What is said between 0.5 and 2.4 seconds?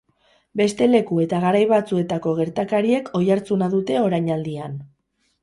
Beste leku eta garai batzuetako